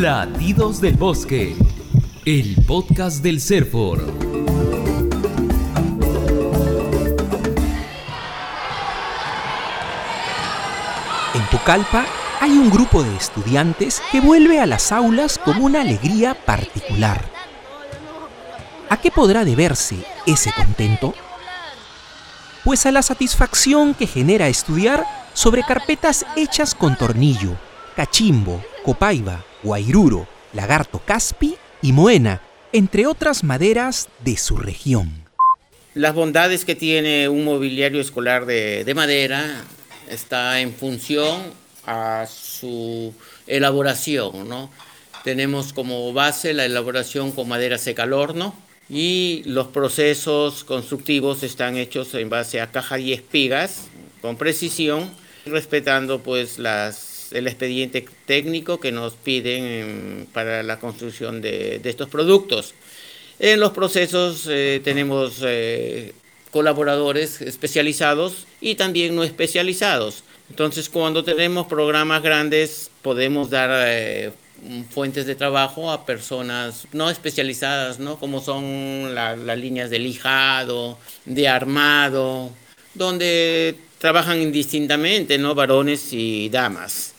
Latidos 0.00 0.80
del 0.80 0.96
Bosque, 0.96 1.54
el 2.24 2.56
podcast 2.66 3.22
del 3.22 3.38
CERFOR. 3.38 4.00
En 11.34 11.42
Pucallpa 11.50 12.06
hay 12.40 12.52
un 12.52 12.70
grupo 12.70 13.02
de 13.02 13.14
estudiantes 13.14 14.02
que 14.10 14.22
vuelve 14.22 14.58
a 14.58 14.64
las 14.64 14.90
aulas 14.90 15.36
con 15.36 15.60
una 15.60 15.82
alegría 15.82 16.32
particular. 16.32 17.22
¿A 18.88 18.96
qué 18.96 19.10
podrá 19.10 19.44
deberse 19.44 19.98
ese 20.26 20.50
contento? 20.54 21.12
Pues 22.64 22.86
a 22.86 22.90
la 22.90 23.02
satisfacción 23.02 23.92
que 23.92 24.06
genera 24.06 24.48
estudiar 24.48 25.04
sobre 25.34 25.62
carpetas 25.62 26.24
hechas 26.36 26.74
con 26.74 26.96
tornillo, 26.96 27.54
cachimbo, 27.96 28.64
copaiba, 28.82 29.44
guairuro, 29.62 30.26
lagarto 30.52 31.00
caspi 31.04 31.56
y 31.82 31.92
moena, 31.92 32.42
entre 32.72 33.06
otras 33.06 33.44
maderas 33.44 34.08
de 34.24 34.36
su 34.36 34.56
región. 34.56 35.24
Las 35.94 36.14
bondades 36.14 36.64
que 36.64 36.74
tiene 36.74 37.28
un 37.28 37.44
mobiliario 37.44 38.00
escolar 38.00 38.46
de, 38.46 38.84
de 38.84 38.94
madera 38.94 39.64
está 40.08 40.60
en 40.60 40.72
función 40.72 41.42
a 41.86 42.26
su 42.30 43.12
elaboración, 43.46 44.48
¿no? 44.48 44.70
Tenemos 45.24 45.72
como 45.72 46.12
base 46.12 46.54
la 46.54 46.64
elaboración 46.64 47.32
con 47.32 47.48
madera 47.48 47.76
seca 47.78 48.04
al 48.04 48.12
horno 48.12 48.54
y 48.88 49.42
los 49.46 49.68
procesos 49.68 50.64
constructivos 50.64 51.42
están 51.42 51.76
hechos 51.76 52.14
en 52.14 52.30
base 52.30 52.60
a 52.60 52.70
caja 52.70 52.98
y 52.98 53.12
espigas 53.12 53.88
con 54.22 54.36
precisión, 54.36 55.10
respetando 55.46 56.20
pues 56.20 56.58
las, 56.58 57.09
el 57.32 57.46
expediente 57.46 58.04
técnico 58.26 58.80
que 58.80 58.92
nos 58.92 59.14
piden 59.14 60.26
para 60.32 60.62
la 60.62 60.78
construcción 60.78 61.40
de, 61.40 61.80
estos 61.84 62.08
productos. 62.08 62.74
En 63.38 63.60
los 63.60 63.72
procesos 63.72 64.46
eh, 64.50 64.80
tenemos 64.84 65.40
eh, 65.42 66.12
colaboradores 66.50 67.40
especializados 67.40 68.46
y 68.60 68.74
también 68.74 69.16
no 69.16 69.22
especializados. 69.22 70.24
Entonces, 70.50 70.88
cuando 70.88 71.22
tenemos 71.24 71.66
programas 71.66 72.22
grandes, 72.22 72.90
podemos 73.02 73.50
dar 73.50 73.70
eh, 73.86 74.32
fuentes 74.90 75.26
de 75.26 75.36
trabajo 75.36 75.90
a 75.90 76.04
personas 76.04 76.86
no 76.92 77.08
especializadas, 77.08 77.98
¿no? 77.98 78.18
Como 78.18 78.40
son 78.40 79.14
las 79.14 79.58
líneas 79.58 79.90
de 79.90 80.00
lijado, 80.00 80.98
de 81.24 81.48
armado, 81.48 82.50
donde 82.94 83.76
trabajan 83.98 84.40
indistintamente, 84.40 85.38
¿no? 85.38 85.54
Varones 85.54 86.12
y 86.12 86.48
damas. 86.48 87.14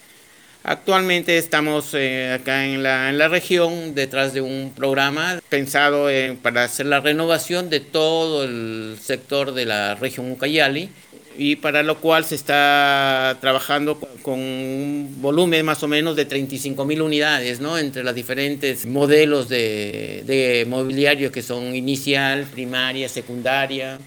Actualmente 0.63 1.39
estamos 1.39 1.93
eh, 1.95 2.31
acá 2.33 2.65
en 2.65 2.83
la, 2.83 3.09
en 3.09 3.17
la, 3.17 3.27
región 3.27 3.95
detrás 3.95 4.33
de 4.33 4.41
un 4.41 4.71
programa 4.75 5.41
pensado 5.49 6.07
para 6.43 6.65
hacer 6.65 6.85
la 6.85 6.99
renovación 6.99 7.71
de 7.71 7.79
todo 7.79 8.43
el 8.43 8.97
sector 9.01 9.53
de 9.53 9.65
la 9.65 9.95
región 9.95 10.31
Ucayali 10.31 10.89
y 11.35 11.55
para 11.55 11.81
lo 11.81 11.97
cual 11.99 12.25
se 12.25 12.35
está 12.35 13.37
trabajando 13.41 13.99
con 14.21 14.39
un 14.39 15.17
volumen 15.19 15.65
más 15.65 15.81
o 15.81 15.87
menos 15.87 16.15
de 16.15 16.25
35 16.25 16.85
mil 16.85 17.01
unidades, 17.01 17.59
¿no? 17.59 17.79
Entre 17.79 18.03
los 18.03 18.13
diferentes 18.13 18.85
modelos 18.85 19.49
de, 19.49 20.23
de 20.27 20.65
mobiliario 20.69 21.31
que 21.31 21.41
son 21.41 21.75
inicial, 21.75 22.45
primaria, 22.45 23.09
secundaria 23.09 23.97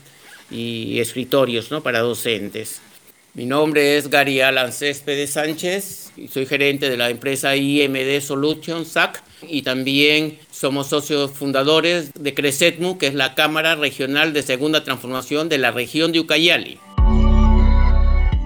y 0.51 1.01
escritorios, 1.01 1.73
¿no? 1.73 1.83
Para 1.83 2.01
docentes. 2.01 2.81
Mi 3.37 3.47
nombre 3.47 3.97
es 3.97 4.11
Gary 4.11 4.41
Alan 4.41 4.73
Céspedes 4.73 5.33
Sánchez, 5.33 6.13
y 6.17 6.29
soy 6.29 6.47
gerente 6.47 6.89
de 6.89 6.97
la 6.97 7.11
empresa 7.11 7.57
IMD 7.57 8.21
Solutions, 8.21 8.87
SAC, 8.87 9.25
y 9.43 9.63
también 9.63 10.39
somos 10.53 10.87
socios 10.87 11.33
fundadores 11.33 12.13
de 12.15 12.33
CRECETMU, 12.33 12.97
que 12.97 13.09
es 13.09 13.15
la 13.15 13.35
Cámara 13.35 13.75
Regional 13.75 14.33
de 14.33 14.45
Segunda 14.45 14.85
Transformación 14.85 15.49
de 15.49 15.59
la 15.59 15.73
región 15.73 16.13
de 16.13 16.21
Ucayali. 16.21 16.79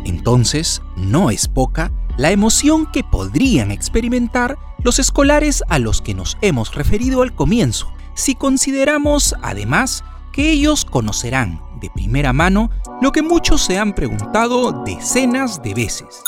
Entonces, 0.07 0.81
no 0.97 1.31
es 1.31 1.49
poca 1.49 1.93
la 2.17 2.33
emoción 2.33 2.91
que 2.91 3.05
podrían 3.05 3.71
experimentar 3.71 4.57
los 4.83 4.99
escolares 4.99 5.63
a 5.69 5.79
los 5.79 6.01
que 6.01 6.15
nos 6.15 6.39
hemos 6.41 6.75
referido 6.75 7.21
al 7.21 7.35
comienzo, 7.35 7.93
si 8.15 8.35
consideramos, 8.35 9.35
además, 9.43 10.03
que 10.33 10.51
ellos 10.51 10.87
conocerán 10.87 11.68
de 11.81 11.91
primera 11.95 12.33
mano 12.33 12.71
lo 13.01 13.13
que 13.13 13.23
muchos 13.23 13.65
se 13.65 13.79
han 13.79 13.95
preguntado 13.95 14.85
decenas 14.85 15.63
de 15.63 15.75
veces. 15.75 16.23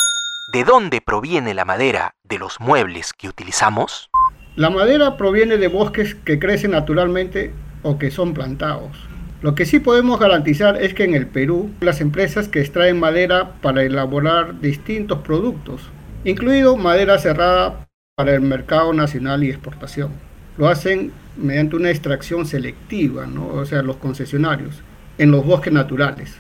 ¿De 0.53 0.65
dónde 0.65 1.01
proviene 1.01 1.55
la 1.55 1.65
madera 1.65 2.15
de 2.25 2.39
los 2.39 2.61
muebles 2.61 3.13
que 3.13 3.29
utilizamos? 3.29 4.11
La 4.57 4.71
madera 4.71 5.17
proviene 5.17 5.57
de 5.59 5.69
bosques 5.69 6.15
que 6.15 6.39
crecen 6.39 6.73
naturalmente 6.73 7.53
o 7.83 7.99
que 7.99 8.11
son 8.11 8.35
plantados. 8.35 8.97
Lo 9.43 9.55
que 9.55 9.65
sí 9.65 9.79
podemos 9.79 10.21
garantizar 10.21 10.83
es 10.83 10.93
que 10.93 11.05
en 11.05 11.15
el 11.15 11.27
Perú 11.27 11.71
las 11.81 12.01
empresas 12.01 12.49
que 12.49 12.61
extraen 12.61 12.99
madera 12.99 13.53
para 13.63 13.85
elaborar 13.85 14.61
distintos 14.61 15.21
productos, 15.21 15.83
incluido 16.25 16.77
madera 16.77 17.19
cerrada 17.19 17.87
para 18.17 18.35
el 18.35 18.43
mercado 18.43 18.93
nacional 18.93 19.43
y 19.45 19.49
exportación, 19.49 20.11
lo 20.59 20.69
hacen 20.69 21.13
mediante 21.39 21.77
una 21.77 21.91
extracción 21.91 22.45
selectiva, 22.45 23.27
o 23.55 23.65
sea, 23.65 23.83
los 23.83 23.97
concesionarios, 23.97 24.83
en 25.21 25.31
los 25.31 25.45
bosques 25.45 25.71
naturales, 25.71 26.35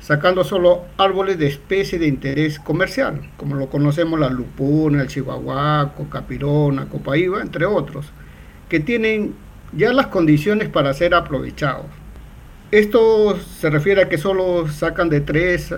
sacando 0.00 0.44
solo 0.44 0.86
árboles 0.96 1.38
de 1.38 1.46
especie 1.46 1.98
de 1.98 2.06
interés 2.06 2.58
comercial, 2.58 3.20
como 3.36 3.54
lo 3.54 3.68
conocemos 3.68 4.18
la 4.18 4.30
lupuna, 4.30 5.02
el 5.02 5.08
chihuahuaco, 5.08 6.08
capirona, 6.08 6.86
copaíba, 6.86 7.42
entre 7.42 7.66
otros, 7.66 8.06
que 8.70 8.80
tienen 8.80 9.34
ya 9.72 9.92
las 9.92 10.06
condiciones 10.06 10.70
para 10.70 10.94
ser 10.94 11.14
aprovechados. 11.14 11.84
Esto 12.70 13.38
se 13.38 13.68
refiere 13.68 14.00
a 14.00 14.08
que 14.08 14.16
solo 14.16 14.66
sacan 14.68 15.10
de 15.10 15.20
3 15.20 15.74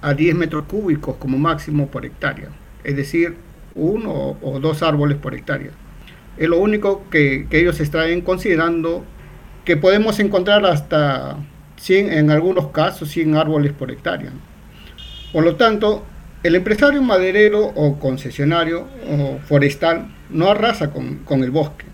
a 0.00 0.14
10 0.14 0.34
metros 0.34 0.64
cúbicos 0.64 1.16
como 1.16 1.36
máximo 1.36 1.88
por 1.88 2.06
hectárea, 2.06 2.48
es 2.84 2.96
decir, 2.96 3.36
uno 3.74 4.38
o 4.40 4.60
dos 4.60 4.82
árboles 4.82 5.18
por 5.18 5.34
hectárea. 5.34 5.72
Es 6.38 6.48
lo 6.48 6.58
único 6.58 7.04
que, 7.10 7.46
ellos 7.50 7.80
están 7.80 8.22
considerando 8.22 9.04
que 9.66 9.76
podemos 9.76 10.18
encontrar 10.20 10.64
hasta 10.64 11.36
100, 11.82 12.12
en 12.12 12.30
algunos 12.30 12.68
casos 12.68 13.10
100 13.10 13.36
árboles 13.36 13.72
por 13.72 13.90
hectárea. 13.90 14.30
Por 15.32 15.44
lo 15.44 15.56
tanto, 15.56 16.04
el 16.42 16.54
empresario 16.54 17.02
maderero 17.02 17.60
o 17.60 17.98
concesionario 17.98 18.86
o 19.08 19.38
forestal 19.46 20.06
no 20.30 20.50
arrasa 20.50 20.90
con, 20.90 21.18
con 21.18 21.44
el 21.44 21.50
bosque 21.50 21.92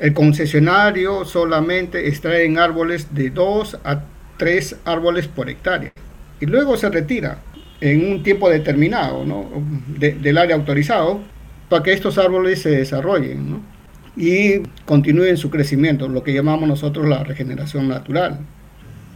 el 0.00 0.14
concesionario 0.14 1.26
solamente 1.26 2.08
extrae 2.08 2.46
en 2.46 2.58
árboles 2.58 3.14
de 3.14 3.28
2 3.30 3.80
a 3.84 4.00
3 4.38 4.76
árboles 4.86 5.28
por 5.28 5.50
hectárea 5.50 5.92
y 6.40 6.46
luego 6.46 6.76
se 6.78 6.88
retira 6.88 7.38
en 7.82 8.10
un 8.10 8.22
tiempo 8.22 8.48
determinado 8.48 9.24
del 9.98 10.38
área 10.38 10.56
autorizado 10.56 11.20
para 11.68 11.82
que 11.82 11.92
estos 11.92 12.16
árboles 12.16 12.62
se 12.62 12.70
desarrollen 12.70 13.60
y 14.16 14.60
continúen 14.86 15.36
su 15.36 15.50
crecimiento, 15.50 16.08
lo 16.08 16.22
que 16.22 16.32
llamamos 16.32 16.66
nosotros 16.66 17.06
la 17.06 17.22
regeneración 17.22 17.88
natural. 17.88 18.40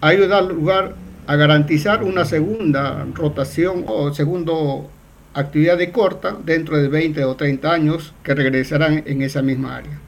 Da 0.04 0.42
lugar 0.42 0.96
a 1.26 1.34
garantizar 1.34 2.04
una 2.04 2.26
segunda 2.26 3.06
rotación 3.14 3.86
o 3.88 4.12
segundo 4.12 4.90
actividad 5.32 5.78
de 5.78 5.92
corta 5.92 6.36
dentro 6.44 6.76
de 6.76 6.88
20 6.88 7.24
o 7.24 7.34
30 7.34 7.72
años 7.72 8.12
que 8.22 8.34
regresarán 8.34 9.02
en 9.06 9.22
esa 9.22 9.40
misma 9.40 9.76
área. 9.76 9.98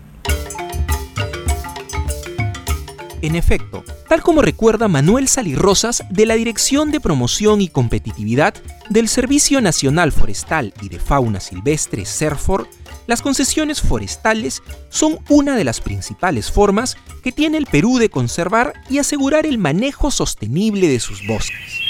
En 3.23 3.37
efecto, 3.37 3.85
tal 4.07 4.21
como 4.21 4.43
recuerda 4.43 4.87
Manuel 4.87 5.29
Salirrosas 5.29 6.05
de 6.11 6.27
la 6.27 6.35
Dirección 6.35 6.91
de 6.91 7.01
Promoción 7.01 7.63
y 7.63 7.69
Competitividad 7.69 8.53
del 8.91 9.09
Servicio 9.09 9.63
Nacional 9.63 10.13
Forestal 10.13 10.75
y 10.83 10.91
de 10.91 10.99
Fauna 10.99 11.41
Silvestre 11.41 12.05
CERFOR, 12.05 12.69
las 13.07 13.23
concesiones 13.23 13.81
forestales 13.81 14.63
son 14.89 15.19
una 15.29 15.57
de 15.57 15.65
las 15.65 15.81
principales 15.81 16.51
formas 16.51 16.97
que 17.23 17.33
tiene 17.33 17.59
el 17.59 17.67
Perú 17.67 17.99
de 17.99 18.11
conservar 18.11 18.75
y 18.91 18.99
asegurar 18.99 19.47
el 19.47 19.59
manejo 19.59 20.11
sostenible 20.11 20.89
de 20.89 21.01
sus 21.01 21.27
bosques. 21.27 21.81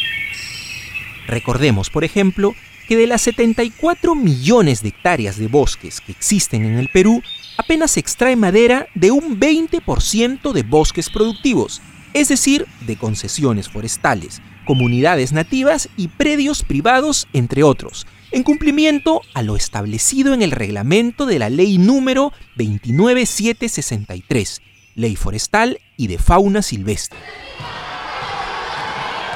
Recordemos, 1.27 1.91
por 1.91 2.05
ejemplo, 2.05 2.55
que 2.89 2.97
de 2.97 3.07
las 3.07 3.23
74 3.23 4.15
millones 4.15 4.83
de 4.83 4.91
hectáreas 4.91 5.39
de 5.39 5.49
bosques 5.49 6.01
que 6.01 6.13
existen 6.13 6.65
en 6.65 6.79
el 6.79 6.89
Perú, 6.89 7.23
apenas 7.59 7.93
se 7.93 8.01
extrae 8.01 8.37
madera 8.37 8.87
de 8.95 9.11
un 9.11 9.41
20% 9.41 10.53
de 10.53 10.63
bosques 10.63 11.11
productivos, 11.11 11.83
es 12.15 12.29
decir, 12.29 12.67
de 12.87 12.97
concesiones 12.97 13.69
forestales, 13.69 14.41
comunidades 14.67 15.33
nativas 15.33 15.89
y 15.97 16.09
predios 16.09 16.63
privados, 16.63 17.27
entre 17.33 17.63
otros, 17.63 18.07
en 18.31 18.43
cumplimiento 18.43 19.23
a 19.34 19.43
lo 19.43 19.56
establecido 19.56 20.34
en 20.34 20.43
el 20.43 20.50
reglamento 20.50 21.26
de 21.26 21.38
la 21.38 21.50
ley 21.50 21.78
número 21.78 22.32
29763, 22.56 24.62
Ley 24.94 25.17
Forestal 25.17 25.81
y 25.96 26.08
de 26.08 26.19
Fauna 26.19 26.62
Silvestre. 26.62 27.19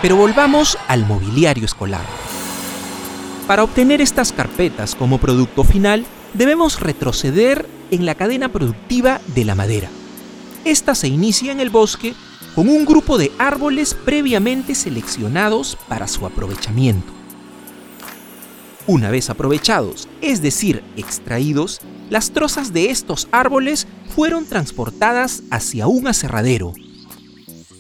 Pero 0.03 0.17
volvamos 0.17 0.79
al 0.89 1.07
mobiliario 1.07 1.65
escolar. 1.65 2.05
Para 3.47 3.65
obtener 3.65 4.01
estas 4.01 4.33
carpetas 4.33 4.95
como 4.95 5.19
producto 5.19 5.65
final, 5.65 6.07
debemos 6.35 6.81
retroceder 6.81 7.69
en 7.91 8.07
la 8.07 8.15
cadena 8.15 8.51
productiva 8.51 9.21
de 9.35 9.45
la 9.45 9.55
madera. 9.55 9.89
Esta 10.65 10.95
se 10.95 11.09
inicia 11.09 11.53
en 11.53 11.61
el 11.61 11.71
bosque 11.71 12.15
con 12.55 12.69
un 12.69 12.85
grupo 12.85 13.19
de 13.19 13.33
árboles 13.39 13.95
previamente 13.95 14.75
seleccionados 14.75 15.77
para 15.89 16.09
su 16.09 16.27
aprovechamiento. 16.27 17.20
Una 18.93 19.09
vez 19.09 19.31
aprovechados, 19.31 20.09
es 20.21 20.43
decir, 20.43 20.83
extraídos, 20.97 21.81
las 22.11 22.33
trozas 22.33 22.73
de 22.73 22.91
estos 22.91 23.29
árboles 23.31 23.87
fueron 24.09 24.47
transportadas 24.47 25.45
hacia 25.53 25.87
un 25.87 26.09
aserradero. 26.09 26.73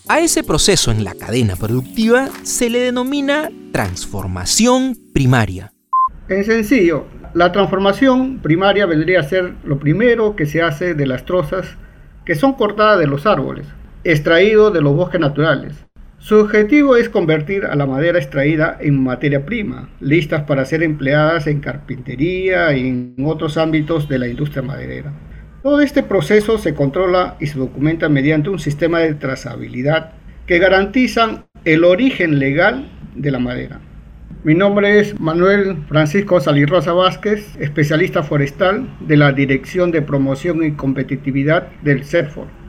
A 0.06 0.20
ese 0.20 0.44
proceso 0.44 0.92
en 0.92 1.02
la 1.02 1.16
cadena 1.16 1.56
productiva 1.56 2.28
se 2.44 2.70
le 2.70 2.78
denomina 2.78 3.50
transformación 3.72 4.96
primaria. 5.12 5.72
En 6.28 6.44
sencillo, 6.44 7.06
la 7.34 7.50
transformación 7.50 8.38
primaria 8.38 8.86
vendría 8.86 9.18
a 9.18 9.28
ser 9.28 9.54
lo 9.64 9.80
primero 9.80 10.36
que 10.36 10.46
se 10.46 10.62
hace 10.62 10.94
de 10.94 11.06
las 11.08 11.24
trozas 11.24 11.66
que 12.24 12.36
son 12.36 12.52
cortadas 12.52 13.00
de 13.00 13.08
los 13.08 13.26
árboles, 13.26 13.66
extraídos 14.04 14.72
de 14.72 14.80
los 14.80 14.94
bosques 14.94 15.20
naturales. 15.20 15.74
Su 16.20 16.38
objetivo 16.38 16.96
es 16.96 17.08
convertir 17.08 17.64
a 17.64 17.75
la 17.75 17.87
madera 17.87 18.19
extraída 18.19 18.76
en 18.78 19.02
materia 19.02 19.46
prima, 19.46 19.88
listas 20.00 20.43
para 20.43 20.67
ser 20.67 20.82
empleadas 20.82 21.46
en 21.46 21.61
carpintería 21.61 22.76
y 22.76 22.88
en 22.88 23.14
otros 23.25 23.56
ámbitos 23.56 24.06
de 24.06 24.19
la 24.19 24.28
industria 24.28 24.61
maderera. 24.61 25.14
Todo 25.62 25.81
este 25.81 26.02
proceso 26.02 26.58
se 26.58 26.75
controla 26.75 27.37
y 27.40 27.46
se 27.46 27.58
documenta 27.58 28.11
mediante 28.11 28.50
un 28.50 28.58
sistema 28.58 28.99
de 28.99 29.14
trazabilidad 29.14 30.12
que 30.46 30.58
garantizan 30.58 31.46
el 31.64 31.84
origen 31.84 32.38
legal 32.38 32.90
de 33.14 33.31
la 33.31 33.38
madera. 33.38 33.81
Mi 34.44 34.55
nombre 34.55 35.00
es 35.00 35.19
Manuel 35.19 35.78
Francisco 35.88 36.38
Salirrosa 36.38 36.93
Vázquez, 36.93 37.56
especialista 37.58 38.23
forestal 38.23 38.94
de 39.00 39.16
la 39.16 39.32
Dirección 39.32 39.90
de 39.90 40.02
Promoción 40.02 40.64
y 40.64 40.73
Competitividad 40.73 41.69
del 41.82 42.05
CERFOR. 42.05 42.59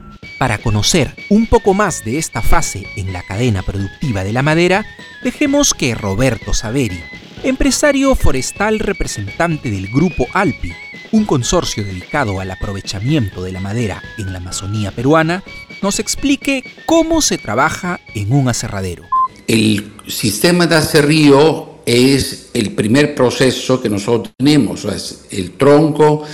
Para 0.42 0.58
conocer 0.58 1.14
un 1.28 1.46
poco 1.46 1.72
más 1.72 2.04
de 2.04 2.18
esta 2.18 2.42
fase 2.42 2.84
en 2.96 3.12
la 3.12 3.22
cadena 3.22 3.62
productiva 3.62 4.24
de 4.24 4.32
la 4.32 4.42
madera, 4.42 4.84
dejemos 5.22 5.72
que 5.72 5.94
Roberto 5.94 6.52
Saveri, 6.52 7.00
empresario 7.44 8.16
forestal 8.16 8.80
representante 8.80 9.70
del 9.70 9.86
Grupo 9.86 10.26
Alpi, 10.32 10.72
un 11.12 11.26
consorcio 11.26 11.84
dedicado 11.84 12.40
al 12.40 12.50
aprovechamiento 12.50 13.44
de 13.44 13.52
la 13.52 13.60
madera 13.60 14.02
en 14.18 14.32
la 14.32 14.38
Amazonía 14.38 14.90
peruana, 14.90 15.44
nos 15.80 16.00
explique 16.00 16.64
cómo 16.86 17.22
se 17.22 17.38
trabaja 17.38 18.00
en 18.12 18.32
un 18.32 18.48
aserradero. 18.48 19.04
El 19.46 19.92
sistema 20.08 20.66
de 20.66 20.74
acerrío 20.74 21.82
es 21.86 22.50
el 22.52 22.72
primer 22.72 23.14
proceso 23.14 23.80
que 23.80 23.88
nosotros 23.88 24.34
tenemos. 24.36 24.84
el 25.30 25.52
tronco 25.52 26.24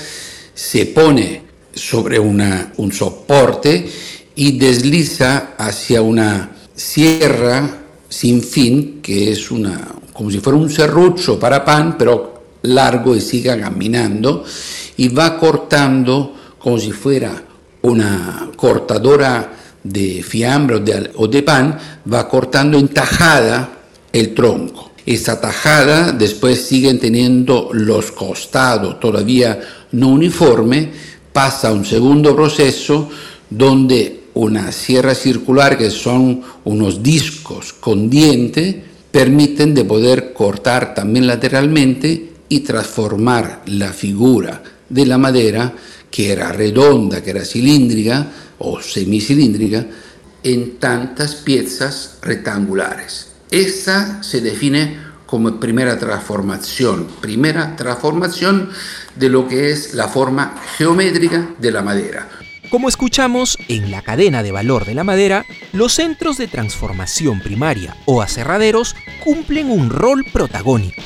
se 0.54 0.87
pone 0.87 1.48
sobre 1.78 2.19
una, 2.19 2.72
un 2.76 2.92
soporte 2.92 3.88
y 4.34 4.58
desliza 4.58 5.54
hacia 5.56 6.02
una 6.02 6.50
sierra 6.75 7.78
sin 8.08 8.42
fin, 8.42 9.00
que 9.02 9.32
es 9.32 9.50
una, 9.50 9.88
como 10.12 10.30
si 10.30 10.38
fuera 10.38 10.58
un 10.58 10.70
serrucho 10.70 11.38
para 11.38 11.64
pan, 11.64 11.96
pero 11.98 12.38
largo 12.62 13.14
y 13.14 13.20
siga 13.20 13.58
caminando, 13.58 14.44
y 14.96 15.08
va 15.08 15.38
cortando 15.38 16.34
como 16.58 16.78
si 16.78 16.92
fuera 16.92 17.42
una 17.82 18.50
cortadora 18.56 19.52
de 19.82 20.22
fiambre 20.22 20.76
o 21.16 21.28
de, 21.28 21.42
pan 21.42 21.78
va 22.12 22.28
cortando 22.28 22.78
en 22.78 22.88
tajada 22.88 23.70
el 24.12 24.34
tronco. 24.34 24.92
Esa 25.06 25.40
tajada 25.40 26.12
después 26.12 26.60
siguen 26.60 26.98
teniendo 26.98 27.70
los 27.72 28.12
costados 28.12 29.00
todavía 29.00 29.58
no 29.92 30.08
uniforme, 30.08 30.92
pasa 31.32 31.69
a 31.69 31.72
un 31.72 31.84
segundo 31.84 32.34
proceso 32.34 33.08
donde 33.50 34.25
una 34.34 34.70
sierra 34.72 35.14
circular 35.14 35.76
que 35.76 35.90
son 35.90 36.42
unos 36.64 37.02
discos 37.02 37.72
con 37.72 38.08
diente 38.08 38.84
permiten 39.10 39.75
de 39.75 39.84
poder 39.84 40.32
cortar 40.32 40.94
también 40.94 41.26
lateralmente 41.26 42.32
y 42.48 42.60
transformar 42.60 43.62
la 43.66 43.92
figura 43.92 44.62
de 44.88 45.06
la 45.06 45.19
madera 45.19 45.72
que 46.10 46.32
era 46.32 46.52
redonda, 46.52 47.22
que 47.22 47.30
era 47.30 47.44
cilíndrica, 47.44 48.26
o 48.58 48.80
semicilíndrica 48.80 49.86
en 50.42 50.78
tantas 50.78 51.34
piezas 51.36 52.19
rectangulares. 52.22 53.28
Esta 53.50 54.22
se 54.22 54.40
define 54.40 55.08
como 55.26 55.60
primera 55.60 55.98
transformación, 55.98 57.06
primera 57.20 57.76
transformación 57.76 58.70
de 59.19 59.29
lo 59.29 59.49
que 59.49 59.70
es 59.70 59.94
la 59.94 60.09
forma 60.09 60.55
geométrica 60.76 61.50
de 61.59 61.70
la 61.70 61.82
madera. 61.82 62.29
Como 62.70 62.88
escuchamos, 62.88 63.59
en 63.69 63.91
la 63.91 64.03
cadena 64.03 64.43
de 64.43 64.53
valor 64.53 64.85
de 64.85 64.94
la 64.94 65.03
madera, 65.03 65.47
los 65.73 65.94
centros 65.94 66.37
de 66.37 66.49
transformación 66.49 67.41
primaria 67.41 67.97
o 68.05 68.20
aserraderos 68.20 68.94
cumplen 69.25 69.70
un 69.70 69.88
rol 69.88 70.25
protagónico. 70.32 71.03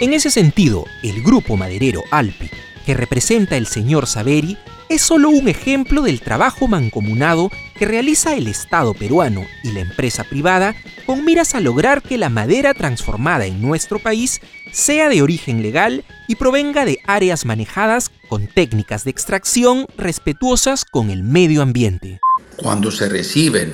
En 0.00 0.12
ese 0.12 0.30
sentido, 0.30 0.84
el 1.04 1.22
grupo 1.22 1.56
maderero 1.56 2.02
Alpi, 2.10 2.50
que 2.84 2.94
representa 2.94 3.56
el 3.56 3.68
señor 3.68 4.06
Saveri, 4.08 4.58
es 4.88 5.02
solo 5.02 5.30
un 5.30 5.48
ejemplo 5.48 6.02
del 6.02 6.20
trabajo 6.20 6.68
mancomunado 6.68 7.50
que 7.78 7.86
realiza 7.86 8.34
el 8.34 8.46
Estado 8.46 8.94
peruano 8.94 9.44
y 9.62 9.72
la 9.72 9.80
empresa 9.80 10.24
privada 10.24 10.74
con 11.06 11.24
miras 11.24 11.54
a 11.54 11.60
lograr 11.60 12.02
que 12.02 12.18
la 12.18 12.28
madera 12.28 12.74
transformada 12.74 13.46
en 13.46 13.60
nuestro 13.60 13.98
país 13.98 14.40
sea 14.72 15.08
de 15.08 15.22
origen 15.22 15.62
legal 15.62 16.04
y 16.28 16.36
provenga 16.36 16.84
de 16.84 16.98
áreas 17.06 17.44
manejadas 17.44 18.10
con 18.28 18.46
técnicas 18.46 19.04
de 19.04 19.10
extracción 19.10 19.86
respetuosas 19.96 20.84
con 20.84 21.10
el 21.10 21.22
medio 21.22 21.62
ambiente. 21.62 22.20
Cuando 22.56 22.90
se 22.90 23.08
reciben 23.08 23.72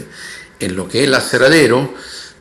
en 0.58 0.76
lo 0.76 0.88
que 0.88 1.00
es 1.00 1.08
el 1.08 1.14
aserradero 1.14 1.94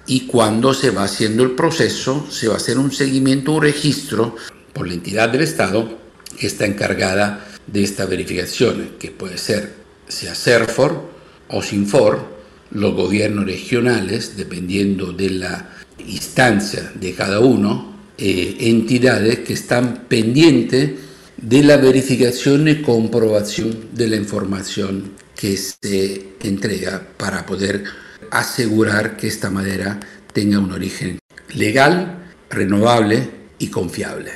y 0.06 0.22
cuando 0.22 0.74
se 0.74 0.92
va 0.92 1.04
haciendo 1.04 1.44
el 1.44 1.52
proceso, 1.52 2.28
se 2.32 2.48
va 2.48 2.56
a 2.56 2.58
hacer 2.58 2.78
un 2.78 2.92
seguimiento, 2.92 3.54
un 3.54 3.62
registro 3.62 4.36
por 4.74 4.88
la 4.88 4.94
entidad 4.94 5.30
del 5.30 5.42
Estado 5.42 6.00
que 6.38 6.48
está 6.48 6.66
encargada 6.66 7.46
de 7.72 7.84
esta 7.84 8.06
verificación, 8.06 8.92
que 9.00 9.12
puede 9.12 9.38
ser 9.38 9.80
sea 10.08 10.36
CERFOR 10.36 11.10
o 11.50 11.62
SINFOR, 11.62 12.40
los 12.72 12.94
gobiernos 12.94 13.46
regionales, 13.46 14.36
dependiendo 14.38 15.12
de 15.12 15.30
la 15.32 15.70
instancia 16.06 16.92
de 16.94 17.14
cada 17.14 17.40
uno, 17.40 17.96
eh, 18.18 18.58
entidades 18.60 19.40
que 19.40 19.54
están 19.54 20.06
pendientes 20.08 20.92
de 21.38 21.64
la 21.64 21.78
verificación 21.78 22.68
y 22.68 22.82
comprobación 22.82 23.90
de 23.94 24.08
la 24.08 24.18
información 24.18 25.14
que 25.36 25.56
se 25.56 26.34
entrega 26.44 27.02
para 27.18 27.46
poder 27.46 27.84
asegurar 28.30 29.16
que 29.16 29.28
esta 29.28 29.50
madera 29.50 30.00
tenga 30.34 30.60
un 30.60 30.72
origen 30.72 31.18
legal, 31.56 32.34
renovable 32.50 33.30
y 33.58 33.68
confiable. 33.68 34.32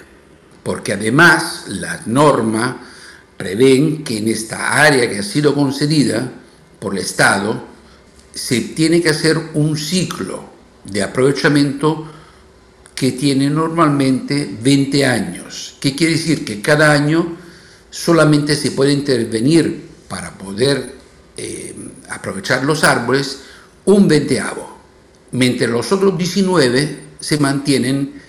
Porque 0.63 0.93
además 0.93 1.65
la 1.67 2.01
norma 2.05 2.92
prevén 3.43 4.05
que 4.05 4.19
en 4.19 4.29
esta 4.29 4.81
área 4.81 5.09
que 5.09 5.19
ha 5.19 5.23
sido 5.23 5.53
concedida 5.53 6.31
por 6.79 6.93
el 6.93 6.99
Estado 6.99 7.61
se 8.33 8.61
tiene 8.71 9.01
que 9.01 9.09
hacer 9.09 9.37
un 9.55 9.75
ciclo 9.75 10.45
de 10.85 11.03
aprovechamiento 11.03 12.07
que 12.95 13.11
tiene 13.11 13.49
normalmente 13.49 14.49
20 14.61 15.05
años. 15.05 15.75
¿Qué 15.81 15.93
quiere 15.93 16.13
decir? 16.13 16.45
Que 16.45 16.61
cada 16.61 16.93
año 16.93 17.35
solamente 17.89 18.55
se 18.55 18.71
puede 18.71 18.93
intervenir 18.93 19.89
para 20.07 20.37
poder 20.37 20.93
eh, 21.35 21.75
aprovechar 22.09 22.63
los 22.63 22.85
árboles 22.85 23.39
un 23.83 24.07
veinteavo, 24.07 24.77
mientras 25.31 25.69
los 25.69 25.91
otros 25.91 26.17
19 26.17 26.99
se 27.19 27.37
mantienen 27.39 28.21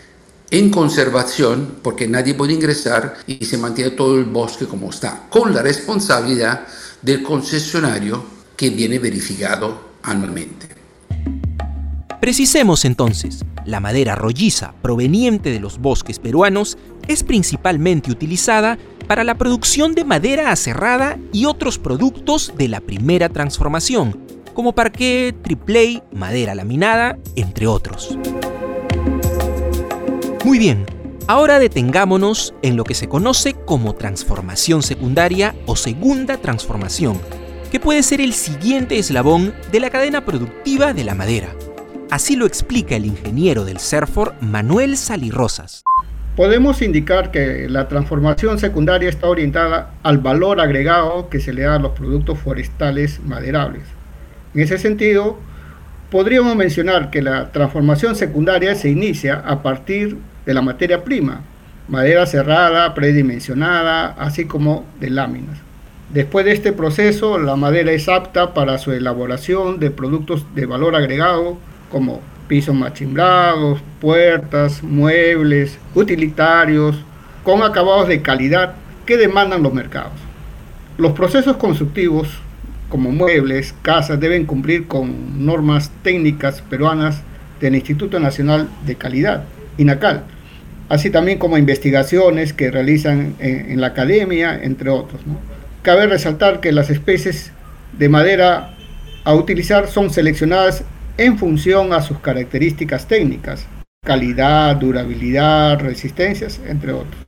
en 0.55 0.71
conservación 0.71 1.79
porque 1.83 2.07
nadie 2.07 2.33
puede 2.33 2.53
ingresar 2.53 3.17
y 3.27 3.45
se 3.45 3.59
mantiene 3.59 3.91
todo 3.91 4.17
el 4.17 4.25
bosque 4.25 4.67
como 4.67 4.91
está, 4.91 5.27
con 5.29 5.53
la 5.53 5.63
responsabilidad 5.63 6.65
del 7.03 7.25
concesionario 7.25 8.25
que 8.57 8.71
viene 8.71 9.01
verificado 9.01 9.81
anualmente. 10.05 10.69
Precisemos 12.21 12.85
entonces, 12.85 13.45
la 13.67 13.81
madera 13.81 14.15
rolliza 14.15 14.75
proveniente 14.81 15.51
de 15.51 15.59
los 15.59 15.79
bosques 15.79 16.21
peruanos 16.21 16.79
es 17.09 17.25
principalmente 17.25 18.13
utilizada 18.13 18.79
para 19.09 19.25
la 19.25 19.35
producción 19.35 19.97
de 19.97 20.05
madera 20.05 20.53
aserrada 20.53 21.19
y 21.33 21.47
otros 21.47 21.81
productos 21.81 22.53
de 22.57 22.69
la 22.69 22.81
primera 22.81 23.29
transformación, 23.29 24.21
como 24.55 24.73
parqué, 24.73 25.35
triple, 25.43 26.05
madera 26.13 26.55
laminada, 26.55 27.19
entre 27.35 27.67
otros. 27.67 28.17
Muy 30.45 30.59
bien, 30.59 30.85
ahora 31.27 31.59
detengámonos 31.59 32.55
en 32.61 32.77
lo 32.77 32.85
que 32.85 32.93
se 32.93 33.09
conoce 33.09 33.55
como 33.55 33.95
transformación 33.95 34.83
secundaria 34.83 35.55
o 35.65 35.75
segunda 35.75 36.37
transformación, 36.37 37.19
que 37.73 37.81
puede 37.81 38.03
ser 38.03 38.21
el 38.21 38.35
siguiente 38.35 38.99
eslabón 38.99 39.55
de 39.73 39.81
la 39.81 39.89
cadena 39.89 40.27
productiva 40.27 40.93
de 40.93 41.03
la 41.03 41.15
madera. 41.15 41.49
Así 42.11 42.37
lo 42.37 42.45
explica 42.45 42.95
el 42.95 43.07
ingeniero 43.07 43.65
del 43.65 43.79
CERFOR 43.79 44.35
Manuel 44.43 44.99
Salirrosas. 44.99 45.83
Podemos 46.37 46.83
indicar 46.83 47.31
que 47.31 47.67
la 47.71 47.89
transformación 47.89 48.59
secundaria 48.59 49.09
está 49.09 49.29
orientada 49.29 49.93
al 50.03 50.19
valor 50.19 50.61
agregado 50.61 51.31
que 51.31 51.41
se 51.41 51.55
le 51.55 51.63
da 51.63 51.77
a 51.77 51.79
los 51.79 51.93
productos 51.93 52.39
forestales 52.39 53.19
maderables. 53.25 53.85
En 54.55 54.61
ese 54.61 54.77
sentido, 54.77 55.39
podríamos 56.11 56.55
mencionar 56.55 57.09
que 57.11 57.23
la 57.23 57.51
transformación 57.51 58.15
secundaria 58.15 58.75
se 58.75 58.91
inicia 58.91 59.37
a 59.37 59.63
partir 59.63 60.19
de 60.47 60.55
la 60.55 60.63
materia 60.63 61.05
prima, 61.05 61.43
madera 61.89 62.27
cerrada, 62.27 62.95
predimensionada, 62.95 64.09
así 64.19 64.47
como 64.47 64.85
de 65.01 65.11
láminas. 65.11 65.59
Después 66.13 66.45
de 66.45 66.53
este 66.53 66.73
proceso, 66.73 67.39
la 67.39 67.57
madera 67.57 67.93
es 67.93 68.09
apta 68.09 68.55
para 68.55 68.79
su 68.79 68.93
elaboración 68.93 69.81
de 69.81 69.91
productos 69.91 70.45
de 70.55 70.67
valor 70.67 70.95
agregado 70.95 71.59
como 71.91 72.21
pisos 72.47 72.75
machimbrados, 72.75 73.81
puertas, 74.01 74.83
muebles, 74.83 75.79
utilitarios, 75.95 76.97
con 77.43 77.63
acabados 77.63 78.09
de 78.09 78.23
calidad 78.23 78.75
que 79.07 79.17
demandan 79.17 79.63
los 79.63 79.73
mercados. 79.73 80.13
Los 80.99 81.13
procesos 81.13 81.57
constructivos, 81.57 82.29
como 82.89 83.11
muebles, 83.11 83.75
casas, 83.83 84.21
deben 84.21 84.47
cumplir 84.47 84.87
con 84.87 85.45
normas 85.45 85.91
técnicas 86.03 86.63
peruanas 86.63 87.23
del 87.61 87.75
Instituto 87.75 88.21
Nacional 88.21 88.69
de 88.87 88.95
Calidad, 88.95 89.45
INACAL, 89.79 90.25
así 90.89 91.11
también 91.11 91.39
como 91.39 91.59
investigaciones 91.59 92.53
que 92.53 92.71
realizan 92.71 93.35
en, 93.39 93.81
la 93.81 93.89
academia, 93.89 94.61
entre 94.63 94.91
otros. 94.91 95.21
Cabe 95.83 96.07
resaltar 96.07 96.61
que 96.61 96.73
las 96.73 96.91
especies 96.91 97.53
de 97.99 98.09
madera 98.09 98.75
a 99.25 99.35
utilizar 99.35 99.89
son 99.89 100.11
seleccionadas 100.11 100.85
en 101.17 101.39
función 101.39 101.93
a 101.93 102.03
sus 102.03 102.19
características 102.19 103.07
técnicas, 103.07 103.67
calidad, 104.05 104.77
durabilidad, 104.77 105.79
resistencias, 105.81 106.61
entre 106.67 106.93
otros. 106.93 107.27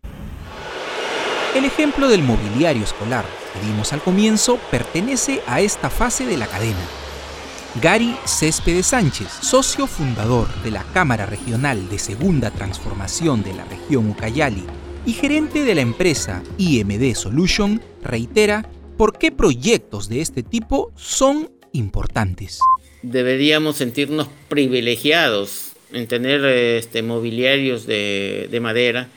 El 1.57 1.65
ejemplo 1.65 2.09
del 2.09 2.23
mobiliario 2.23 2.85
escolar 2.85 3.25
que 3.55 3.67
vimos 3.67 3.93
al 3.93 4.01
comienzo 4.01 4.59
pertenece 4.71 5.41
a 5.47 5.61
esta 5.61 5.89
fase 5.89 6.27
de 6.27 6.37
la 6.37 6.47
cadena. 6.47 7.06
Gary 7.81 8.17
Céspedes 8.25 8.87
Sánchez, 8.87 9.29
socio 9.43 9.87
fundador 9.87 10.49
de 10.63 10.71
la 10.71 10.85
Cámara 10.93 11.27
Regional 11.27 11.89
de 11.89 11.99
Segunda 11.99 12.51
Transformación 12.51 13.43
de 13.43 13.55
la 13.55 13.65
región 13.65 14.11
Ucayali 14.11 14.65
y 15.05 15.13
gerente 15.13 15.65
de 15.65 15.75
la 15.75 15.83
empresa 15.83 16.43
IMD 16.59 17.15
Solution, 17.15 17.81
reitera 18.03 18.69
por 18.97 19.19
qué 19.19 19.31
proyectos 19.31 20.09
de 20.09 20.21
este 20.21 20.43
tipo 20.43 20.93
son 20.97 21.51
importantes 21.73 22.61
deberíamos 23.11 23.77
sentirnos 23.77 24.29
privilegiados 24.49 25.73
en 25.93 26.09
tener 26.09 26.45
este, 26.45 27.03
mobiliarios 27.03 27.87
de, 27.87 28.59
madera, 28.61 29.09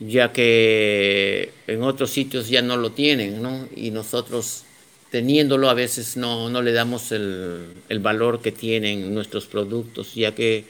ya 0.00 0.32
que 0.32 1.50
en 1.66 1.82
otros 1.82 2.10
sitios 2.10 2.48
ya 2.48 2.62
no 2.62 2.76
lo 2.76 2.90
tienen, 2.90 3.40
¿no? 3.40 3.68
Y 3.74 3.90
nosotros 3.90 4.64
teniéndolo 5.10 5.70
a 5.70 5.74
veces 5.74 6.16
no, 6.16 6.50
no 6.50 6.62
le 6.62 6.72
damos 6.72 7.12
el, 7.12 7.66
el, 7.88 7.98
valor 8.00 8.40
que 8.40 8.52
tienen 8.52 9.14
nuestros 9.14 9.46
productos, 9.46 10.14
ya 10.14 10.34
que 10.34 10.64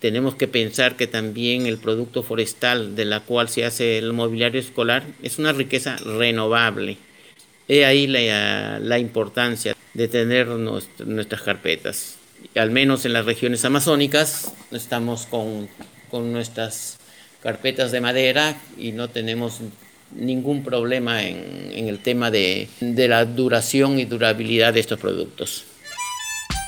tenemos 0.00 0.34
que 0.34 0.48
pensar 0.48 0.96
que 0.96 1.06
también 1.06 1.66
el 1.66 1.78
producto 1.78 2.22
forestal 2.22 2.96
de 2.96 3.04
la 3.04 3.20
cual 3.20 3.48
se 3.48 3.64
hace 3.64 3.98
el 3.98 4.12
mobiliario 4.12 4.60
escolar 4.60 5.04
es 5.22 5.38
una 5.38 5.52
riqueza 5.52 5.96
renovable. 5.98 6.96
He 7.68 7.84
ahí 7.84 8.06
la, 8.06 8.80
la 8.80 8.98
importancia 8.98 9.76
de 9.94 10.08
tener 10.08 10.48
nuestras 10.48 11.42
carpetas. 11.42 12.16
Al 12.56 12.70
menos 12.70 13.04
en 13.04 13.12
las 13.12 13.26
regiones 13.26 13.64
amazónicas 13.64 14.52
estamos 14.72 15.26
con, 15.26 15.68
con 16.10 16.32
nuestras 16.32 16.98
carpetas 17.42 17.92
de 17.92 18.00
madera 18.00 18.60
y 18.76 18.92
no 18.92 19.08
tenemos 19.08 19.60
ningún 20.14 20.62
problema 20.62 21.22
en, 21.22 21.70
en 21.72 21.88
el 21.88 21.98
tema 22.00 22.30
de, 22.30 22.68
de 22.80 23.08
la 23.08 23.24
duración 23.24 23.98
y 23.98 24.04
durabilidad 24.04 24.74
de 24.74 24.80
estos 24.80 24.98
productos. 24.98 25.64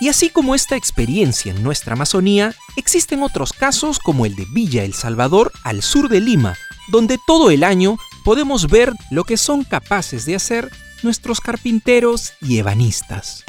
Y 0.00 0.08
así 0.08 0.28
como 0.28 0.54
esta 0.54 0.76
experiencia 0.76 1.52
en 1.52 1.62
nuestra 1.62 1.94
Amazonía, 1.94 2.54
existen 2.76 3.22
otros 3.22 3.52
casos 3.52 3.98
como 3.98 4.26
el 4.26 4.34
de 4.34 4.44
Villa 4.52 4.84
El 4.84 4.92
Salvador 4.92 5.52
al 5.62 5.82
sur 5.82 6.08
de 6.08 6.20
Lima, 6.20 6.56
donde 6.88 7.18
todo 7.26 7.50
el 7.50 7.64
año 7.64 7.96
podemos 8.24 8.68
ver 8.68 8.92
lo 9.10 9.24
que 9.24 9.36
son 9.36 9.64
capaces 9.64 10.26
de 10.26 10.34
hacer 10.34 10.70
nuestros 11.02 11.40
carpinteros 11.40 12.32
y 12.40 12.58
ebanistas. 12.58 13.44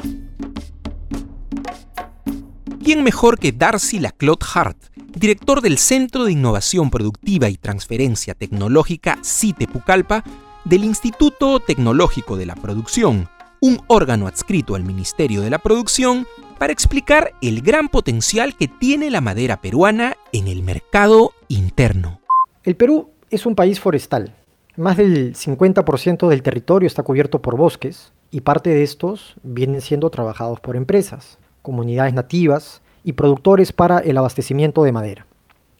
¿Quién 2.84 3.02
mejor 3.02 3.38
que 3.38 3.50
Darcy 3.50 3.98
Laclot 3.98 4.44
Hart, 4.54 4.78
director 5.16 5.62
del 5.62 5.78
Centro 5.78 6.24
de 6.24 6.32
Innovación 6.32 6.90
Productiva 6.90 7.48
y 7.48 7.56
Transferencia 7.56 8.34
Tecnológica 8.34 9.18
CITE 9.24 9.66
Pucallpa 9.66 10.22
del 10.66 10.84
Instituto 10.84 11.58
Tecnológico 11.58 12.36
de 12.36 12.44
la 12.44 12.54
Producción, 12.54 13.28
un 13.60 13.80
órgano 13.86 14.26
adscrito 14.26 14.74
al 14.74 14.84
Ministerio 14.84 15.40
de 15.40 15.48
la 15.48 15.58
Producción, 15.58 16.26
para 16.58 16.72
explicar 16.72 17.32
el 17.40 17.62
gran 17.62 17.88
potencial 17.88 18.56
que 18.56 18.68
tiene 18.68 19.10
la 19.10 19.22
madera 19.22 19.60
peruana 19.62 20.16
en 20.32 20.48
el 20.48 20.62
mercado 20.62 21.32
interno? 21.48 22.20
El 22.62 22.76
Perú 22.76 23.08
es 23.30 23.46
un 23.46 23.54
país 23.54 23.80
forestal, 23.80 24.34
más 24.76 24.98
del 24.98 25.34
50% 25.34 26.28
del 26.28 26.42
territorio 26.42 26.86
está 26.86 27.02
cubierto 27.02 27.40
por 27.40 27.56
bosques 27.56 28.12
y 28.30 28.42
parte 28.42 28.68
de 28.68 28.82
estos 28.82 29.36
vienen 29.42 29.80
siendo 29.80 30.10
trabajados 30.10 30.60
por 30.60 30.76
empresas, 30.76 31.38
comunidades 31.62 32.12
nativas 32.12 32.82
y 33.06 33.12
productores 33.12 33.72
para 33.72 34.00
el 34.00 34.18
abastecimiento 34.18 34.82
de 34.82 34.90
madera. 34.90 35.26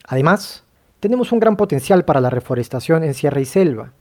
Además, 0.05 0.63
tenemos 1.01 1.33
un 1.33 1.41
gran 1.41 1.57
potencial 1.57 2.05
para 2.05 2.21
la 2.21 2.29
reforestación 2.29 3.03
en 3.03 3.13
sierra 3.13 3.41
y 3.41 3.45
selva, 3.45 3.91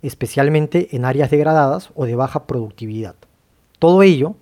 especialmente 0.00 0.94
en 0.94 1.04
áreas 1.04 1.28
degradadas 1.28 1.90
o 1.96 2.06
de 2.06 2.14
baja 2.14 2.46
productividad. 2.46 3.16
Todo 3.80 4.04
ello 4.04 4.36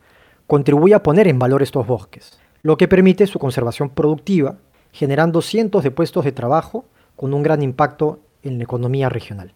contribuye 0.46 0.92
a 0.92 1.02
poner 1.02 1.28
en 1.28 1.38
valor 1.38 1.62
estos 1.62 1.86
bosques, 1.86 2.38
lo 2.60 2.76
que 2.76 2.88
permite 2.88 3.26
su 3.26 3.38
conservación 3.38 3.88
productiva, 3.88 4.58
generando 4.92 5.40
cientos 5.40 5.82
de 5.82 5.90
puestos 5.90 6.26
de 6.26 6.32
trabajo 6.32 6.84
con 7.16 7.32
un 7.32 7.42
gran 7.42 7.62
impacto 7.62 8.20
en 8.42 8.58
la 8.58 8.64
economía 8.64 9.08
regional. 9.08 9.54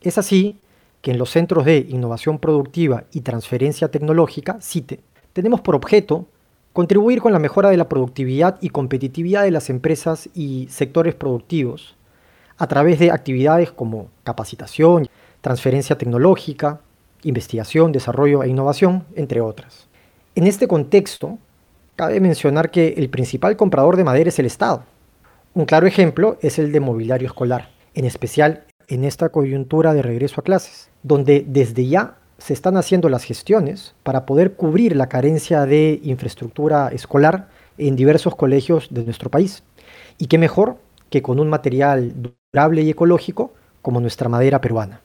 Es 0.00 0.18
así 0.18 0.58
que 1.00 1.12
en 1.12 1.18
los 1.18 1.30
Centros 1.30 1.64
de 1.64 1.86
Innovación 1.88 2.40
Productiva 2.40 3.04
y 3.12 3.20
Transferencia 3.20 3.88
Tecnológica, 3.88 4.58
CITE, 4.60 4.98
tenemos 5.32 5.60
por 5.60 5.76
objeto 5.76 6.26
contribuir 6.76 7.22
con 7.22 7.32
la 7.32 7.38
mejora 7.38 7.70
de 7.70 7.78
la 7.78 7.88
productividad 7.88 8.58
y 8.60 8.68
competitividad 8.68 9.44
de 9.44 9.50
las 9.50 9.70
empresas 9.70 10.28
y 10.34 10.68
sectores 10.70 11.14
productivos 11.14 11.96
a 12.58 12.66
través 12.66 12.98
de 12.98 13.10
actividades 13.10 13.72
como 13.72 14.10
capacitación, 14.24 15.08
transferencia 15.40 15.96
tecnológica, 15.96 16.82
investigación, 17.22 17.92
desarrollo 17.92 18.42
e 18.42 18.48
innovación, 18.48 19.06
entre 19.14 19.40
otras. 19.40 19.88
En 20.34 20.46
este 20.46 20.68
contexto, 20.68 21.38
cabe 21.96 22.20
mencionar 22.20 22.70
que 22.70 22.88
el 22.98 23.08
principal 23.08 23.56
comprador 23.56 23.96
de 23.96 24.04
madera 24.04 24.28
es 24.28 24.38
el 24.38 24.44
Estado. 24.44 24.82
Un 25.54 25.64
claro 25.64 25.86
ejemplo 25.86 26.36
es 26.42 26.58
el 26.58 26.72
de 26.72 26.80
mobiliario 26.80 27.26
escolar, 27.26 27.70
en 27.94 28.04
especial 28.04 28.64
en 28.88 29.04
esta 29.04 29.30
coyuntura 29.30 29.94
de 29.94 30.02
regreso 30.02 30.42
a 30.42 30.44
clases, 30.44 30.90
donde 31.02 31.42
desde 31.48 31.86
ya 31.86 32.18
se 32.38 32.52
están 32.52 32.76
haciendo 32.76 33.08
las 33.08 33.24
gestiones 33.24 33.94
para 34.02 34.26
poder 34.26 34.54
cubrir 34.54 34.96
la 34.96 35.08
carencia 35.08 35.66
de 35.66 36.00
infraestructura 36.02 36.88
escolar 36.88 37.48
en 37.78 37.96
diversos 37.96 38.34
colegios 38.34 38.88
de 38.90 39.04
nuestro 39.04 39.30
país. 39.30 39.62
Y 40.18 40.26
qué 40.26 40.38
mejor 40.38 40.76
que 41.10 41.22
con 41.22 41.40
un 41.40 41.48
material 41.48 42.14
durable 42.52 42.82
y 42.82 42.90
ecológico 42.90 43.52
como 43.82 44.00
nuestra 44.00 44.28
madera 44.28 44.60
peruana. 44.60 45.00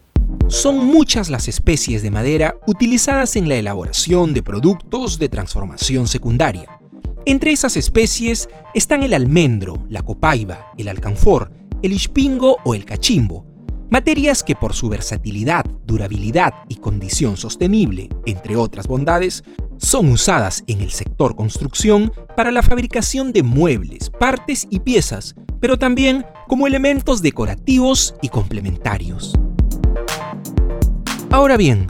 Son 0.47 0.77
muchas 0.77 1.29
las 1.29 1.47
especies 1.47 2.01
de 2.01 2.11
madera 2.11 2.55
utilizadas 2.65 3.35
en 3.35 3.49
la 3.49 3.55
elaboración 3.55 4.33
de 4.33 4.43
productos 4.43 5.19
de 5.19 5.29
transformación 5.29 6.07
secundaria. 6.07 6.79
Entre 7.25 7.51
esas 7.51 7.77
especies 7.77 8.49
están 8.73 9.03
el 9.03 9.13
almendro, 9.13 9.85
la 9.89 10.01
copaiba, 10.01 10.71
el 10.77 10.87
alcanfor, 10.87 11.51
el 11.81 11.93
ispingo 11.93 12.57
o 12.63 12.73
el 12.73 12.85
cachimbo, 12.85 13.45
materias 13.91 14.41
que 14.41 14.55
por 14.55 14.73
su 14.73 14.87
versatilidad, 14.89 15.65
durabilidad 15.85 16.53
y 16.69 16.77
condición 16.77 17.35
sostenible, 17.35 18.09
entre 18.25 18.55
otras 18.55 18.87
bondades, 18.87 19.43
son 19.77 20.09
usadas 20.09 20.63
en 20.67 20.79
el 20.79 20.91
sector 20.91 21.35
construcción 21.35 22.13
para 22.35 22.51
la 22.51 22.63
fabricación 22.63 23.33
de 23.33 23.43
muebles, 23.43 24.09
partes 24.09 24.65
y 24.69 24.79
piezas, 24.79 25.35
pero 25.59 25.77
también 25.77 26.25
como 26.47 26.67
elementos 26.67 27.21
decorativos 27.21 28.15
y 28.21 28.29
complementarios. 28.29 29.33
Ahora 31.29 31.57
bien, 31.57 31.87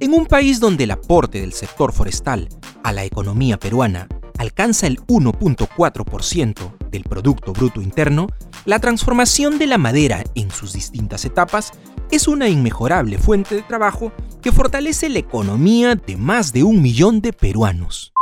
en 0.00 0.12
un 0.12 0.26
país 0.26 0.58
donde 0.58 0.84
el 0.84 0.90
aporte 0.90 1.40
del 1.40 1.52
sector 1.52 1.92
forestal 1.92 2.48
a 2.82 2.92
la 2.92 3.04
economía 3.04 3.58
peruana 3.58 4.08
alcanza 4.44 4.86
el 4.86 4.98
1.4% 5.06 6.90
del 6.90 7.02
Producto 7.02 7.52
Bruto 7.52 7.80
Interno, 7.80 8.28
la 8.64 8.78
transformación 8.78 9.58
de 9.58 9.66
la 9.66 9.78
madera 9.78 10.22
en 10.34 10.50
sus 10.50 10.72
distintas 10.72 11.24
etapas 11.24 11.72
es 12.10 12.28
una 12.28 12.48
inmejorable 12.48 13.18
fuente 13.18 13.56
de 13.56 13.62
trabajo 13.62 14.12
que 14.42 14.52
fortalece 14.52 15.08
la 15.08 15.18
economía 15.18 15.94
de 15.94 16.16
más 16.16 16.52
de 16.52 16.62
un 16.62 16.80
millón 16.82 17.20
de 17.20 17.32
peruanos. 17.32 18.12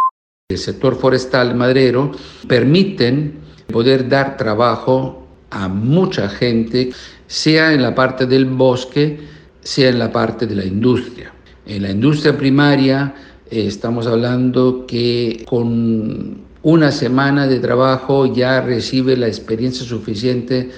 El 0.48 0.58
sector 0.58 0.98
forestal 0.98 1.54
maderero 1.54 2.12
permiten 2.46 3.40
poder 3.72 4.08
dar 4.08 4.36
trabajo 4.36 5.26
a 5.50 5.68
mucha 5.68 6.28
gente, 6.28 6.92
sea 7.26 7.72
en 7.72 7.82
la 7.82 7.94
parte 7.94 8.26
del 8.26 8.46
bosque, 8.46 9.20
sea 9.60 9.90
en 9.90 9.98
la 9.98 10.10
parte 10.10 10.46
de 10.46 10.54
la 10.54 10.64
industria. 10.64 11.32
En 11.66 11.82
la 11.82 11.90
industria 11.90 12.36
primaria 12.36 13.14
estamos 13.52 14.06
hablando 14.06 14.86
que 14.86 15.44
con 15.46 16.38
una 16.62 16.90
semana 16.90 17.46
de 17.46 17.60
trabajo 17.60 18.32
ya 18.32 18.60
recibe 18.62 19.16
la 19.16 19.26
experiencia 19.26 19.84
suficiente 19.84 20.70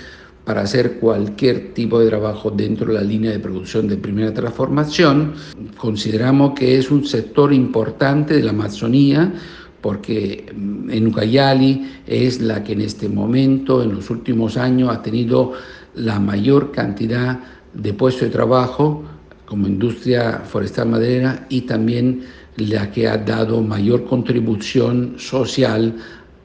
para 0.44 0.62
hacer 0.62 0.98
cualquier 0.98 1.72
tipo 1.72 2.00
de 2.00 2.08
trabajo 2.08 2.50
dentro 2.50 2.88
de 2.88 2.94
la 2.94 3.02
línea 3.02 3.30
de 3.30 3.38
producción 3.38 3.86
de 3.88 3.96
primera 3.96 4.34
transformación. 4.34 5.34
Consideramos 5.78 6.52
que 6.54 6.76
es 6.76 6.90
un 6.90 7.06
sector 7.06 7.52
importante 7.52 8.34
de 8.34 8.42
la 8.42 8.50
Amazonía 8.50 9.32
porque 9.80 10.52
mm, 10.54 10.90
en 10.90 11.06
Ucayali 11.06 11.92
es 12.06 12.40
la 12.40 12.64
que 12.64 12.72
en 12.72 12.80
este 12.80 13.08
momento, 13.08 13.82
en 13.82 13.94
los 13.94 14.10
últimos 14.10 14.56
años, 14.56 14.90
ha 14.90 15.02
tenido 15.02 15.52
la 15.94 16.18
mayor 16.18 16.72
cantidad 16.72 17.38
de 17.72 17.92
puestos 17.92 18.22
de 18.22 18.30
trabajo 18.30 19.04
como 19.46 19.66
industria 19.66 20.42
forestal 20.44 20.88
madera 20.88 21.46
y 21.48 21.62
también 21.62 22.22
la 22.56 22.90
que 22.90 23.08
ha 23.08 23.16
dado 23.18 23.60
mayor 23.60 24.04
contribución 24.04 25.14
social 25.18 25.96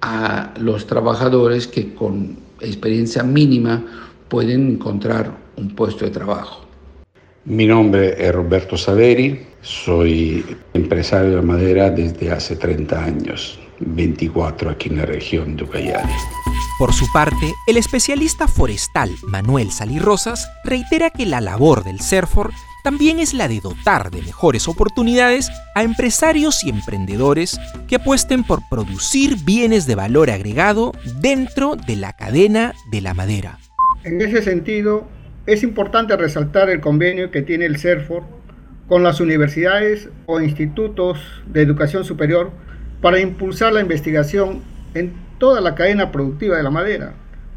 a 0.02 0.54
los 0.60 0.88
trabajadores 0.88 1.68
que 1.68 1.94
con 1.94 2.38
experiencia 2.62 3.24
mínima 3.24 3.84
pueden 4.28 4.72
encontrar 4.72 5.38
un 5.58 5.76
puesto 5.76 6.06
de 6.06 6.12
trabajo. 6.12 6.66
Mi 7.46 7.66
nombre 7.66 8.16
es 8.18 8.34
Roberto 8.34 8.78
Saveri, 8.78 9.40
soy 9.62 10.46
empresario 10.74 11.38
de 11.38 11.42
madera 11.42 11.90
desde 11.90 12.32
hace 12.32 12.56
30 12.56 13.04
años, 13.04 13.60
24 13.80 14.70
aquí 14.70 14.90
en 14.90 14.98
la 14.98 15.06
región 15.06 15.56
de 15.56 15.64
Ucayali. 15.64 16.12
Por 16.78 16.94
su 16.94 17.06
parte, 17.12 17.54
el 17.68 17.78
especialista 17.78 18.48
forestal 18.48 19.10
Manuel 19.24 19.72
Salirrosas 19.72 20.50
reitera 20.64 21.10
que 21.10 21.26
la 21.26 21.42
labor 21.42 21.84
del 21.84 22.00
CERFOR 22.00 22.52
también 22.90 23.20
es 23.20 23.36
la 23.36 23.48
de 23.48 23.60
dotar 23.60 24.10
de 24.10 24.20
mejores 24.24 24.68
oportunidades 24.68 25.52
a 25.76 25.84
empresarios 25.84 26.64
y 26.64 26.72
emprendedores 26.72 27.60
que 27.88 27.98
apuesten 27.98 28.44
por 28.44 28.62
producir 28.68 29.36
bienes 29.46 29.86
de 29.86 29.94
valor 29.94 30.32
agregado 30.32 30.94
dentro 31.22 31.76
de 31.76 31.96
la 31.96 32.14
cadena 32.14 32.74
de 32.90 33.02
la 33.02 33.14
madera. 33.14 33.60
En 34.04 34.20
ese 34.20 34.42
sentido, 34.42 35.08
es 35.46 35.62
importante 35.62 36.18
resaltar 36.18 36.72
el 36.72 36.82
convenio 36.82 37.30
que 37.30 37.44
tiene 37.44 37.66
el 37.66 37.78
CERFOR 37.78 38.24
con 38.88 39.04
las 39.04 39.20
universidades 39.20 40.10
o 40.26 40.42
institutos 40.42 41.20
de 41.46 41.62
educación 41.62 42.04
superior 42.06 42.50
para 43.04 43.20
impulsar 43.20 43.72
la 43.72 43.82
investigación 43.82 44.64
en 44.96 45.14
toda 45.38 45.62
la 45.62 45.76
cadena 45.76 46.12
productiva 46.12 46.58
de 46.58 46.64
la 46.64 46.72
madera, 46.72 47.14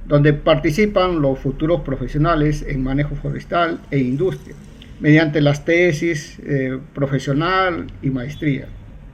donde 0.07 0.35
participan 0.35 1.23
los 1.23 1.39
futuros 1.39 1.81
profesionales 1.81 2.63
en 2.69 2.83
manejo 2.83 3.15
forestal 3.15 3.81
e 3.91 3.97
industria, 3.97 4.55
mediante 5.03 5.41
las 5.41 5.65
tesis 5.65 6.39
eh, 6.47 6.79
profesional 6.95 7.89
y 8.03 8.11
maestría. 8.11 8.69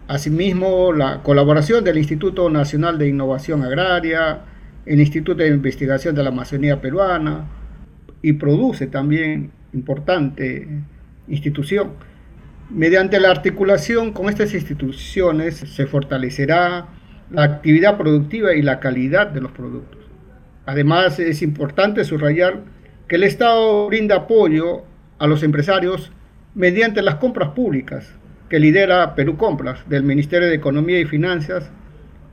Asimismo, 0.07 0.93
la 0.93 1.23
colaboración 1.23 1.83
del 1.83 1.97
Instituto 1.97 2.51
Nacional 2.51 2.99
de 2.99 3.09
Innovación 3.09 3.63
Agraria, 3.65 4.41
el 4.85 5.01
Instituto 5.01 5.43
de 5.43 5.49
Investigación 5.49 6.15
de 6.15 6.23
la 6.23 6.29
Amazonía 6.29 6.83
Peruana, 6.83 7.47
y 8.21 8.35
produce 8.35 8.87
también 8.87 9.51
importante 9.73 10.69
institución. 11.27 11.93
Mediante 12.69 13.19
la 13.19 13.31
articulación 13.31 14.13
con 14.13 14.29
estas 14.29 14.53
instituciones 14.53 15.57
se 15.57 15.87
fortalecerá 15.87 16.87
la 17.31 17.45
actividad 17.45 17.97
productiva 17.97 18.53
y 18.55 18.61
la 18.61 18.79
calidad 18.79 19.29
de 19.29 19.41
los 19.41 19.53
productos. 19.53 20.03
Además, 20.67 21.19
es 21.19 21.41
importante 21.41 22.05
subrayar 22.05 22.61
que 23.07 23.17
el 23.17 23.25
Estado 23.25 23.87
brinda 23.87 24.17
apoyo 24.17 24.85
a 25.19 25.27
los 25.27 25.43
empresarios 25.43 26.11
mediante 26.55 27.03
las 27.03 27.17
compras 27.17 27.51
públicas 27.51 28.13
que 28.49 28.59
lidera 28.59 29.15
Perú 29.15 29.37
Compras 29.37 29.81
del 29.89 30.03
Ministerio 30.03 30.49
de 30.49 30.55
Economía 30.55 31.01
y 31.01 31.05
Finanzas, 31.05 31.71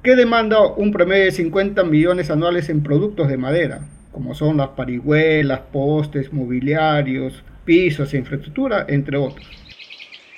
que 0.01 0.15
demanda 0.15 0.65
un 0.67 0.91
promedio 0.91 1.25
de 1.25 1.31
50 1.31 1.83
millones 1.83 2.29
anuales 2.29 2.69
en 2.69 2.83
productos 2.83 3.27
de 3.27 3.37
madera, 3.37 3.81
como 4.11 4.33
son 4.33 4.57
las 4.57 4.69
parihuelas, 4.69 5.61
postes, 5.73 6.31
mobiliarios, 6.31 7.43
pisos 7.65 8.13
e 8.13 8.17
infraestructura, 8.17 8.85
entre 8.87 9.17
otros. 9.17 9.45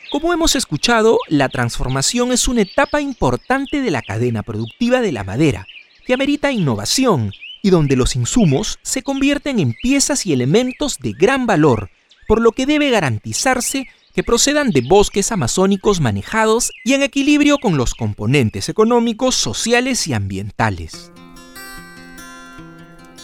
Como 0.10 0.33
hemos 0.33 0.55
escuchado, 0.55 1.19
la 1.27 1.49
transformación 1.49 2.31
es 2.31 2.47
una 2.47 2.62
etapa 2.62 3.01
importante 3.01 3.81
de 3.81 3.91
la 3.91 4.01
cadena 4.01 4.41
productiva 4.41 5.01
de 5.01 5.12
la 5.12 5.25
madera, 5.25 5.67
que 6.05 6.13
amerita 6.13 6.51
innovación 6.51 7.33
y 7.62 7.69
donde 7.69 7.97
los 7.97 8.15
insumos 8.15 8.79
se 8.81 9.03
convierten 9.03 9.60
en 9.60 9.73
piezas 9.73 10.25
y 10.25 10.31
elementos 10.31 10.97
de 10.99 11.12
gran 11.12 11.45
valor, 11.45 11.89
por 12.27 12.41
lo 12.41 12.51
que 12.51 12.65
debe 12.65 12.89
garantizarse 12.89 13.87
que 14.13 14.23
procedan 14.23 14.71
de 14.71 14.81
bosques 14.81 15.31
amazónicos 15.31 16.01
manejados 16.01 16.71
y 16.83 16.93
en 16.93 17.03
equilibrio 17.03 17.59
con 17.59 17.77
los 17.77 17.93
componentes 17.93 18.67
económicos, 18.67 19.35
sociales 19.35 20.07
y 20.07 20.13
ambientales. 20.13 21.11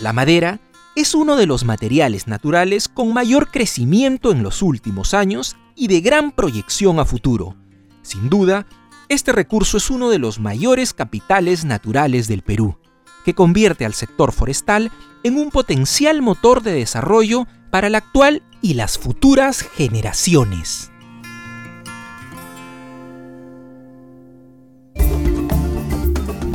La 0.02 0.14
madera 0.14 0.60
es 0.96 1.16
uno 1.16 1.36
de 1.36 1.48
los 1.48 1.64
materiales 1.64 2.28
naturales 2.28 2.88
con 2.88 3.14
mayor 3.14 3.50
crecimiento 3.50 4.32
en 4.32 4.44
los 4.44 4.62
últimos 4.62 5.14
años 5.14 5.56
y 5.76 5.88
de 5.88 6.02
gran 6.02 6.32
proyección 6.32 7.00
a 7.00 7.06
futuro. 7.06 7.56
Sin 8.04 8.30
duda, 8.30 8.68
este 9.10 9.32
recurso 9.32 9.78
es 9.78 9.90
uno 9.90 10.10
de 10.10 10.20
los 10.20 10.40
mayores 10.40 10.94
capitales 10.94 11.66
naturales 11.66 12.28
del 12.28 12.44
Perú, 12.44 12.78
que 13.26 13.34
convierte 13.34 13.86
al 13.86 13.94
sector 13.94 14.32
forestal 14.32 14.92
en 15.24 15.38
un 15.38 15.50
potencial 15.50 16.22
motor 16.22 16.62
de 16.62 16.74
desarrollo 16.74 17.48
para 17.74 17.90
la 17.90 17.98
actual 17.98 18.44
y 18.62 18.76
las 18.76 19.00
futuras 19.00 19.64
generaciones. 19.64 20.92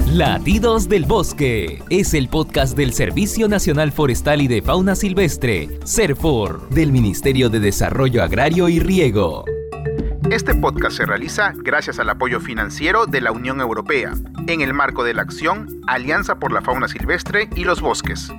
Latidos 0.06 0.88
del 0.88 1.06
Bosque 1.06 1.82
es 1.90 2.14
el 2.14 2.28
podcast 2.28 2.76
del 2.76 2.92
Servicio 2.92 3.48
Nacional 3.48 3.90
Forestal 3.90 4.42
y 4.42 4.46
de 4.46 4.62
Fauna 4.62 4.94
Silvestre, 4.94 5.80
CERFOR, 5.84 6.68
del 6.68 6.92
Ministerio 6.92 7.50
de 7.50 7.58
Desarrollo 7.58 8.22
Agrario 8.22 8.68
y 8.68 8.78
Riego. 8.78 9.44
Este 10.30 10.54
podcast 10.54 10.98
se 10.98 11.04
realiza 11.04 11.52
gracias 11.56 11.98
al 11.98 12.10
apoyo 12.10 12.38
financiero 12.38 13.06
de 13.06 13.22
la 13.22 13.32
Unión 13.32 13.60
Europea, 13.60 14.12
en 14.46 14.60
el 14.60 14.72
marco 14.72 15.02
de 15.02 15.14
la 15.14 15.22
acción 15.22 15.80
Alianza 15.88 16.38
por 16.38 16.52
la 16.52 16.62
Fauna 16.62 16.86
Silvestre 16.86 17.50
y 17.56 17.64
los 17.64 17.80
Bosques. 17.80 18.30